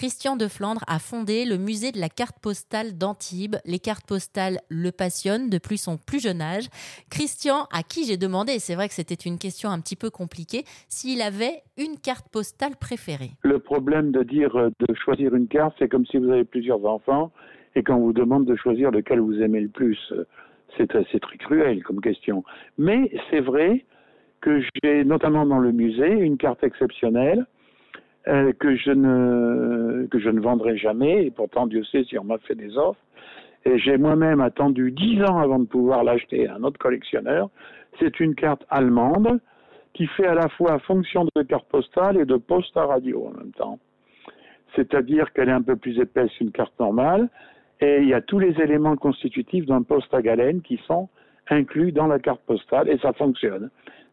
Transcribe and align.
Christian 0.00 0.36
de 0.36 0.48
Flandre 0.48 0.80
a 0.86 0.98
fondé 0.98 1.44
le 1.44 1.58
musée 1.58 1.92
de 1.92 2.00
la 2.00 2.08
carte 2.08 2.38
postale 2.40 2.96
d'Antibes. 2.96 3.56
Les 3.66 3.78
cartes 3.78 4.06
postales 4.08 4.56
le 4.70 4.92
passionnent 4.92 5.50
depuis 5.50 5.76
son 5.76 5.98
plus 5.98 6.22
jeune 6.22 6.40
âge. 6.40 6.70
Christian, 7.10 7.66
à 7.70 7.82
qui 7.82 8.06
j'ai 8.06 8.16
demandé, 8.16 8.60
c'est 8.60 8.74
vrai 8.74 8.88
que 8.88 8.94
c'était 8.94 9.12
une 9.12 9.36
question 9.36 9.68
un 9.68 9.78
petit 9.78 9.96
peu 9.96 10.08
compliquée, 10.08 10.64
s'il 10.88 11.20
avait 11.20 11.60
une 11.76 11.98
carte 12.02 12.30
postale 12.32 12.76
préférée. 12.80 13.32
Le 13.42 13.58
problème 13.58 14.10
de 14.10 14.22
dire 14.22 14.56
euh, 14.56 14.70
de 14.88 14.94
choisir 14.94 15.34
une 15.34 15.48
carte, 15.48 15.74
c'est 15.78 15.90
comme 15.90 16.06
si 16.06 16.16
vous 16.16 16.30
avez 16.30 16.44
plusieurs 16.44 16.82
enfants 16.86 17.30
et 17.74 17.82
qu'on 17.82 17.98
vous 17.98 18.14
demande 18.14 18.46
de 18.46 18.56
choisir 18.56 18.90
lequel 18.90 19.20
vous 19.20 19.42
aimez 19.42 19.60
le 19.60 19.68
plus. 19.68 19.98
C'est 20.78 20.86
très, 20.86 21.04
très 21.04 21.36
cruel 21.36 21.82
comme 21.82 22.00
question. 22.00 22.42
Mais 22.78 23.12
c'est 23.28 23.40
vrai 23.40 23.84
que 24.40 24.62
j'ai, 24.82 25.04
notamment 25.04 25.44
dans 25.44 25.58
le 25.58 25.72
musée, 25.72 26.10
une 26.10 26.38
carte 26.38 26.64
exceptionnelle 26.64 27.44
euh, 28.28 28.52
que, 28.52 28.76
je 28.76 28.90
ne, 28.90 30.06
que 30.06 30.18
je 30.18 30.28
ne 30.28 30.40
vendrai 30.40 30.76
jamais, 30.76 31.26
et 31.26 31.30
pourtant 31.30 31.66
Dieu 31.66 31.84
sait 31.84 32.04
si 32.04 32.18
on 32.18 32.24
m'a 32.24 32.38
fait 32.38 32.54
des 32.54 32.76
offres. 32.76 33.00
Et 33.64 33.78
j'ai 33.78 33.98
moi-même 33.98 34.40
attendu 34.40 34.90
dix 34.92 35.22
ans 35.22 35.38
avant 35.38 35.58
de 35.58 35.66
pouvoir 35.66 36.04
l'acheter 36.04 36.48
à 36.48 36.54
un 36.54 36.62
autre 36.64 36.78
collectionneur. 36.78 37.50
C'est 37.98 38.20
une 38.20 38.34
carte 38.34 38.64
allemande 38.70 39.40
qui 39.92 40.06
fait 40.06 40.26
à 40.26 40.34
la 40.34 40.48
fois 40.48 40.78
fonction 40.80 41.26
de 41.34 41.42
carte 41.42 41.68
postale 41.68 42.16
et 42.16 42.24
de 42.24 42.36
poste 42.36 42.76
à 42.76 42.86
radio 42.86 43.26
en 43.26 43.38
même 43.38 43.52
temps. 43.52 43.78
C'est-à-dire 44.76 45.32
qu'elle 45.32 45.48
est 45.48 45.52
un 45.52 45.62
peu 45.62 45.76
plus 45.76 45.98
épaisse 45.98 46.30
qu'une 46.38 46.52
carte 46.52 46.78
normale, 46.78 47.28
et 47.80 47.98
il 48.00 48.08
y 48.08 48.14
a 48.14 48.20
tous 48.20 48.38
les 48.38 48.60
éléments 48.60 48.96
constitutifs 48.96 49.66
d'un 49.66 49.82
poste 49.82 50.12
à 50.12 50.22
galène 50.22 50.60
qui 50.60 50.78
sont 50.86 51.08
inclus 51.48 51.92
dans 51.92 52.06
la 52.06 52.18
carte 52.18 52.42
postale 52.42 52.88
et 52.88 52.98
ça 52.98 53.12
fonctionne. 53.12 53.70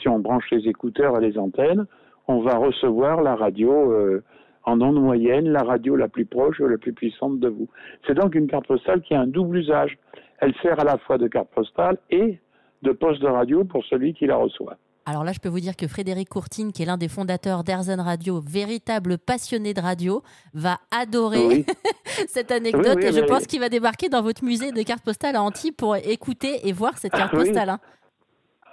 Si 0.00 0.08
on 0.08 0.18
branche 0.18 0.50
les 0.50 0.68
écouteurs 0.68 1.16
et 1.18 1.20
les 1.20 1.38
antennes, 1.38 1.86
on 2.30 2.42
va 2.42 2.56
recevoir 2.56 3.22
la 3.22 3.34
radio 3.34 3.92
euh, 3.92 4.22
en 4.64 4.80
onde 4.80 5.00
moyenne, 5.00 5.48
la 5.48 5.62
radio 5.62 5.96
la 5.96 6.08
plus 6.08 6.26
proche 6.26 6.60
ou 6.60 6.66
la 6.66 6.78
plus 6.78 6.92
puissante 6.92 7.40
de 7.40 7.48
vous. 7.48 7.68
C'est 8.06 8.14
donc 8.14 8.34
une 8.34 8.46
carte 8.46 8.66
postale 8.66 9.02
qui 9.02 9.14
a 9.14 9.20
un 9.20 9.26
double 9.26 9.58
usage. 9.58 9.98
Elle 10.38 10.54
sert 10.62 10.78
à 10.80 10.84
la 10.84 10.98
fois 10.98 11.18
de 11.18 11.28
carte 11.28 11.48
postale 11.50 11.98
et 12.10 12.38
de 12.82 12.92
poste 12.92 13.20
de 13.20 13.26
radio 13.26 13.64
pour 13.64 13.84
celui 13.84 14.14
qui 14.14 14.26
la 14.26 14.36
reçoit. 14.36 14.76
Alors 15.06 15.24
là, 15.24 15.32
je 15.32 15.40
peux 15.40 15.48
vous 15.48 15.60
dire 15.60 15.76
que 15.76 15.88
Frédéric 15.88 16.28
Courtine, 16.28 16.72
qui 16.72 16.82
est 16.82 16.86
l'un 16.86 16.98
des 16.98 17.08
fondateurs 17.08 17.64
d'Airzen 17.64 18.00
Radio, 18.00 18.40
véritable 18.40 19.18
passionné 19.18 19.74
de 19.74 19.80
radio, 19.80 20.22
va 20.54 20.78
adorer 20.90 21.64
cette 22.28 22.52
anecdote 22.52 23.02
et 23.02 23.12
je 23.12 23.24
pense 23.24 23.46
qu'il 23.46 23.60
va 23.60 23.68
débarquer 23.68 24.08
dans 24.08 24.22
votre 24.22 24.44
musée 24.44 24.72
de 24.72 24.82
cartes 24.82 25.04
postales 25.04 25.36
à 25.36 25.42
Antibes 25.42 25.74
pour 25.74 25.96
écouter 25.96 26.68
et 26.68 26.72
voir 26.72 26.98
cette 26.98 27.12
carte 27.12 27.32
postale. 27.32 27.70
Hein. 27.70 27.80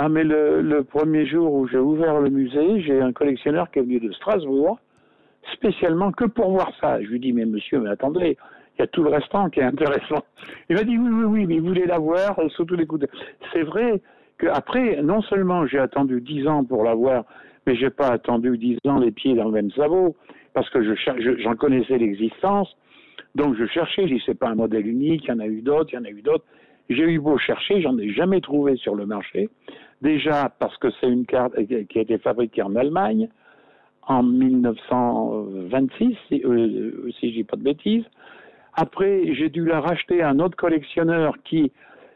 Ah, 0.00 0.08
mais 0.08 0.22
le, 0.22 0.84
premier 0.84 1.26
jour 1.26 1.52
où 1.52 1.66
j'ai 1.66 1.78
ouvert 1.78 2.20
le 2.20 2.30
musée, 2.30 2.80
j'ai 2.82 3.00
un 3.00 3.12
collectionneur 3.12 3.68
qui 3.68 3.80
est 3.80 3.82
venu 3.82 3.98
de 3.98 4.12
Strasbourg, 4.12 4.78
spécialement 5.52 6.12
que 6.12 6.24
pour 6.24 6.52
voir 6.52 6.70
ça. 6.80 7.02
Je 7.02 7.08
lui 7.08 7.18
dis, 7.18 7.32
mais 7.32 7.44
monsieur, 7.44 7.80
mais 7.80 7.90
attendez, 7.90 8.38
il 8.76 8.80
y 8.80 8.82
a 8.82 8.86
tout 8.86 9.02
le 9.02 9.10
restant 9.10 9.50
qui 9.50 9.58
est 9.58 9.64
intéressant. 9.64 10.22
Il 10.70 10.76
m'a 10.76 10.84
dit, 10.84 10.96
oui, 10.96 11.08
oui, 11.10 11.24
oui, 11.24 11.46
mais 11.46 11.56
il 11.56 11.62
voulait 11.62 11.86
la 11.86 11.98
voir, 11.98 12.38
surtout 12.50 12.76
l'écouter. 12.76 13.08
C'est 13.52 13.64
vrai, 13.64 14.00
après, 14.52 15.02
non 15.02 15.20
seulement 15.20 15.66
j'ai 15.66 15.80
attendu 15.80 16.20
dix 16.20 16.46
ans 16.46 16.62
pour 16.62 16.84
l'avoir, 16.84 17.24
mais 17.66 17.74
j'ai 17.74 17.90
pas 17.90 18.06
attendu 18.06 18.56
dix 18.56 18.78
ans 18.86 19.00
les 19.00 19.10
pieds 19.10 19.34
dans 19.34 19.46
le 19.46 19.50
même 19.50 19.72
sabot, 19.72 20.14
parce 20.54 20.70
que 20.70 20.94
j'en 21.38 21.56
connaissais 21.56 21.98
l'existence. 21.98 22.68
Donc 23.34 23.56
je 23.56 23.66
cherchais, 23.66 24.06
je 24.06 24.14
dis 24.14 24.22
c'est 24.24 24.38
pas 24.38 24.48
un 24.48 24.54
modèle 24.54 24.86
unique, 24.86 25.24
il 25.24 25.30
y 25.30 25.32
en 25.32 25.40
a 25.40 25.46
eu 25.46 25.60
d'autres, 25.60 25.90
il 25.92 25.96
y 25.96 25.98
en 25.98 26.04
a 26.04 26.10
eu 26.10 26.22
d'autres. 26.22 26.44
J'ai 26.88 27.02
eu 27.02 27.18
beau 27.18 27.36
chercher, 27.36 27.82
j'en 27.82 27.98
ai 27.98 28.10
jamais 28.10 28.40
trouvé 28.40 28.76
sur 28.76 28.94
le 28.94 29.04
marché. 29.04 29.50
Déjà 30.02 30.52
parce 30.58 30.76
que 30.78 30.88
c'est 31.00 31.08
une 31.08 31.26
carte 31.26 31.54
qui 31.66 31.98
a 31.98 32.02
été 32.02 32.18
fabriquée 32.18 32.62
en 32.62 32.76
Allemagne 32.76 33.28
en 34.02 34.22
1926, 34.22 36.16
si, 36.28 36.42
euh, 36.44 37.10
si 37.18 37.32
dis 37.32 37.44
pas 37.44 37.56
de 37.56 37.62
bêtises. 37.62 38.04
Après, 38.74 39.34
j'ai 39.34 39.48
dû 39.48 39.64
la 39.64 39.80
racheter 39.80 40.22
à 40.22 40.30
un 40.30 40.38
autre 40.38 40.56
collectionneur 40.56 41.34
qui 41.44 41.72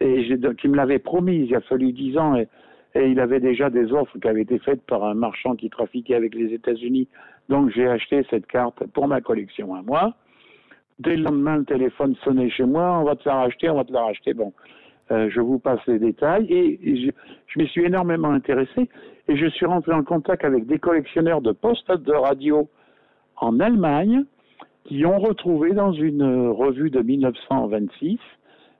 et 0.00 0.28
me 0.28 0.76
l'avait 0.76 0.98
promis, 0.98 1.46
il 1.48 1.54
a 1.54 1.60
fallu 1.60 1.92
dix 1.92 2.18
ans, 2.18 2.36
et, 2.36 2.48
il 2.96 3.18
avait 3.18 3.40
déjà 3.40 3.70
des 3.70 3.92
offres 3.92 4.18
qui 4.18 4.28
avaient 4.28 4.42
été 4.42 4.58
faites 4.60 4.82
par 4.82 5.02
un 5.02 5.14
marchand 5.14 5.56
qui 5.56 5.68
trafiquait 5.68 6.14
avec 6.14 6.32
les 6.34 6.52
États-Unis. 6.52 7.08
Donc 7.48 7.70
j'ai 7.70 7.88
acheté 7.88 8.24
cette 8.30 8.46
carte 8.46 8.86
pour 8.92 9.08
ma 9.08 9.20
collection 9.20 9.74
à 9.74 9.82
moi. 9.82 10.14
Dès 11.00 11.16
le 11.16 11.24
lendemain, 11.24 11.56
le 11.56 11.64
téléphone 11.64 12.14
sonnait 12.22 12.50
chez 12.50 12.62
moi, 12.62 13.00
on 13.00 13.04
va 13.04 13.16
te 13.16 13.28
la 13.28 13.34
racheter, 13.34 13.68
on 13.68 13.74
va 13.74 13.84
te 13.84 13.92
la 13.92 14.04
racheter. 14.04 14.32
Bon, 14.32 14.52
euh, 15.10 15.28
je 15.30 15.40
vous 15.40 15.58
passe 15.58 15.80
les 15.86 15.98
détails. 15.98 16.46
Et, 16.50 16.78
je, 16.96 17.10
je 17.46 17.58
m'y 17.58 17.68
suis 17.68 17.84
énormément 17.84 18.30
intéressé 18.30 18.88
et 19.28 19.36
je 19.36 19.46
suis 19.46 19.66
rentré 19.66 19.92
en 19.92 20.02
contact 20.02 20.44
avec 20.44 20.66
des 20.66 20.78
collectionneurs 20.78 21.40
de 21.40 21.52
postes 21.52 21.90
de 21.90 22.12
radio 22.12 22.68
en 23.36 23.60
Allemagne 23.60 24.24
qui 24.84 25.04
ont 25.06 25.18
retrouvé 25.18 25.72
dans 25.72 25.92
une 25.92 26.48
revue 26.48 26.90
de 26.90 27.00
1926 27.00 28.18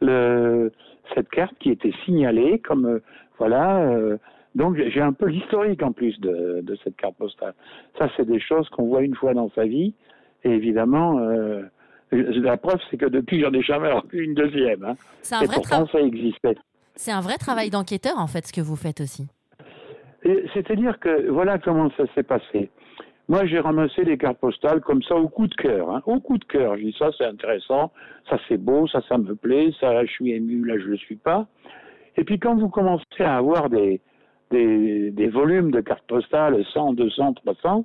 le, 0.00 0.72
cette 1.14 1.28
carte 1.28 1.54
qui 1.58 1.70
était 1.70 1.92
signalée 2.04 2.60
comme 2.60 2.86
euh, 2.86 3.02
voilà. 3.38 3.80
Euh, 3.82 4.16
donc 4.54 4.76
j'ai 4.76 5.00
un 5.00 5.12
peu 5.12 5.26
l'historique 5.26 5.82
en 5.82 5.92
plus 5.92 6.18
de, 6.20 6.64
cette 6.82 6.96
carte 6.96 7.16
postale. 7.16 7.54
Ça, 7.98 8.08
c'est 8.16 8.24
des 8.24 8.40
choses 8.40 8.68
qu'on 8.70 8.86
voit 8.86 9.02
une 9.02 9.14
fois 9.14 9.34
dans 9.34 9.50
sa 9.50 9.64
vie. 9.64 9.94
Et 10.42 10.50
évidemment, 10.50 11.20
la 12.12 12.56
preuve, 12.56 12.80
c'est 12.90 12.96
que 12.96 13.06
depuis, 13.06 13.40
j'en 13.40 13.52
ai 13.52 13.62
jamais 13.62 13.92
revu 13.92 14.24
une 14.24 14.34
deuxième. 14.34 14.84
Hein. 14.84 15.42
Et 15.42 15.46
pourtant, 15.46 15.86
ça 15.88 16.00
existait. 16.00 16.56
C'est 16.94 17.12
un 17.12 17.20
vrai 17.20 17.36
travail 17.36 17.70
d'enquêteur, 17.70 18.18
en 18.18 18.26
fait, 18.26 18.46
ce 18.46 18.52
que 18.52 18.60
vous 18.60 18.76
faites 18.76 19.00
aussi. 19.00 19.26
C'est-à-dire 20.54 20.98
que 20.98 21.28
voilà 21.30 21.58
comment 21.58 21.90
ça 21.96 22.04
s'est 22.14 22.24
passé. 22.24 22.70
Moi, 23.28 23.44
j'ai 23.44 23.60
ramassé 23.60 24.04
les 24.04 24.16
cartes 24.16 24.38
postales 24.38 24.80
comme 24.80 25.02
ça 25.02 25.14
au 25.14 25.28
coup 25.28 25.46
de 25.46 25.54
cœur. 25.54 25.90
Hein. 25.90 26.02
Au 26.06 26.18
coup 26.18 26.38
de 26.38 26.44
cœur. 26.44 26.76
Je 26.76 26.84
dis 26.84 26.96
ça, 26.98 27.10
c'est 27.16 27.26
intéressant, 27.26 27.92
ça 28.28 28.38
c'est 28.48 28.56
beau, 28.56 28.86
ça, 28.88 29.02
ça 29.08 29.18
me 29.18 29.34
plaît, 29.34 29.70
ça, 29.78 30.04
je 30.04 30.10
suis 30.10 30.32
ému, 30.32 30.64
là, 30.64 30.78
je 30.78 30.86
le 30.86 30.96
suis 30.96 31.16
pas. 31.16 31.46
Et 32.16 32.24
puis 32.24 32.38
quand 32.38 32.56
vous 32.56 32.70
commencez 32.70 33.04
à 33.20 33.36
avoir 33.36 33.68
des, 33.68 34.00
des, 34.50 35.10
des 35.10 35.28
volumes 35.28 35.70
de 35.70 35.80
cartes 35.80 36.06
postales, 36.08 36.64
100, 36.72 36.94
200, 36.94 37.34
300, 37.34 37.84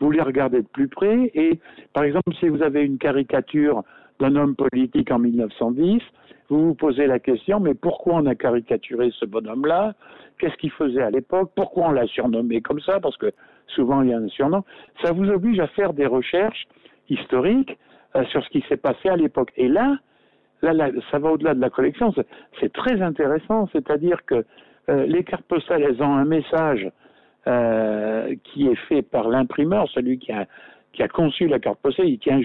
vous 0.00 0.10
les 0.10 0.20
regardez 0.20 0.62
de 0.62 0.66
plus 0.68 0.88
près. 0.88 1.30
Et 1.34 1.58
par 1.92 2.04
exemple, 2.04 2.34
si 2.38 2.48
vous 2.48 2.62
avez 2.62 2.84
une 2.84 2.98
caricature 2.98 3.82
d'un 4.20 4.34
homme 4.36 4.56
politique 4.56 5.10
en 5.10 5.18
1910, 5.18 6.00
vous 6.48 6.68
vous 6.68 6.74
posez 6.74 7.06
la 7.06 7.18
question, 7.18 7.60
mais 7.60 7.74
pourquoi 7.74 8.14
on 8.14 8.26
a 8.26 8.34
caricaturé 8.34 9.10
ce 9.18 9.26
bonhomme-là? 9.26 9.94
Qu'est-ce 10.38 10.56
qu'il 10.56 10.70
faisait 10.70 11.02
à 11.02 11.10
l'époque? 11.10 11.50
Pourquoi 11.54 11.88
on 11.88 11.92
l'a 11.92 12.06
surnommé 12.06 12.60
comme 12.62 12.80
ça? 12.80 13.00
Parce 13.00 13.16
que 13.16 13.32
souvent 13.66 14.02
il 14.02 14.10
y 14.10 14.12
a 14.14 14.18
un 14.18 14.28
surnom, 14.28 14.64
ça 15.02 15.12
vous 15.12 15.28
oblige 15.28 15.60
à 15.60 15.66
faire 15.68 15.92
des 15.92 16.06
recherches 16.06 16.66
historiques 17.10 17.76
euh, 18.16 18.24
sur 18.26 18.42
ce 18.42 18.48
qui 18.50 18.64
s'est 18.68 18.78
passé 18.78 19.08
à 19.08 19.16
l'époque. 19.16 19.52
Et 19.56 19.68
là, 19.68 19.98
là, 20.62 20.90
ça 21.10 21.18
va 21.18 21.30
au-delà 21.32 21.54
de 21.54 21.60
la 21.60 21.70
collection, 21.70 22.14
c'est 22.60 22.72
très 22.72 23.02
intéressant, 23.02 23.68
c'est-à-dire 23.72 24.24
que 24.24 24.44
euh, 24.88 25.06
les 25.06 25.22
cartes 25.24 25.44
postales, 25.44 25.82
elles 25.82 26.02
ont 26.02 26.16
un 26.16 26.24
message 26.24 26.90
euh, 27.48 28.34
qui 28.44 28.68
est 28.68 28.76
fait 28.88 29.02
par 29.02 29.28
l'imprimeur, 29.28 29.88
celui 29.88 30.18
qui 30.18 30.32
a, 30.32 30.46
conçu 31.08 31.46
la 31.46 31.58
carte 31.58 31.78
postale. 31.80 32.06
Il 32.06 32.12
dit, 32.12 32.18
tiens, 32.18 32.40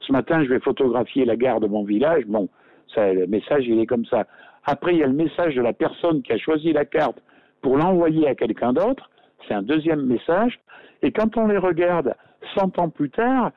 ce 0.00 0.12
matin, 0.12 0.42
je 0.44 0.48
vais 0.48 0.60
photographier 0.60 1.24
la 1.24 1.36
gare 1.36 1.60
de 1.60 1.66
mon 1.66 1.84
village. 1.84 2.24
Bon, 2.26 2.48
le 2.96 3.26
message, 3.26 3.66
il 3.66 3.80
est 3.80 3.86
comme 3.86 4.04
ça. 4.06 4.26
Après, 4.64 4.92
il 4.92 4.98
y 4.98 5.02
a 5.02 5.06
le 5.06 5.14
message 5.14 5.54
de 5.54 5.62
la 5.62 5.72
personne 5.72 6.22
qui 6.22 6.32
a 6.32 6.38
choisi 6.38 6.72
la 6.72 6.84
carte 6.84 7.18
pour 7.60 7.76
l'envoyer 7.76 8.28
à 8.28 8.34
quelqu'un 8.34 8.72
d'autre 8.72 9.10
c'est 9.46 9.54
un 9.54 9.62
deuxième 9.62 10.04
message. 10.06 10.58
Et 11.02 11.12
quand 11.12 11.36
on 11.36 11.46
les 11.46 11.58
regarde 11.58 12.14
100 12.56 12.78
ans 12.78 12.88
plus 12.88 13.10
tard, 13.10 13.50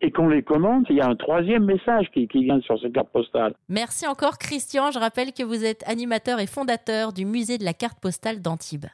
et 0.00 0.10
qu'on 0.10 0.28
les 0.28 0.42
commente, 0.42 0.86
il 0.90 0.96
y 0.96 1.00
a 1.00 1.08
un 1.08 1.16
troisième 1.16 1.64
message 1.64 2.10
qui, 2.12 2.26
vient 2.26 2.60
sur 2.60 2.78
cette 2.78 2.92
carte 2.92 3.08
postale. 3.08 3.54
Merci 3.70 4.06
encore 4.06 4.36
Christian. 4.36 4.90
Je 4.90 4.98
rappelle 4.98 5.32
que 5.32 5.42
vous 5.42 5.64
êtes 5.64 5.82
animateur 5.88 6.40
et 6.40 6.46
fondateur 6.46 7.14
du 7.14 7.24
musée 7.24 7.56
de 7.56 7.64
la 7.64 7.72
carte 7.72 8.00
postale 8.00 8.42
d'Antibes. 8.42 8.86